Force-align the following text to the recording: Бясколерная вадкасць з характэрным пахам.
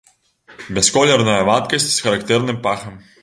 Бясколерная 0.77 1.37
вадкасць 1.51 1.87
з 1.91 2.03
характэрным 2.05 2.57
пахам. 2.67 2.99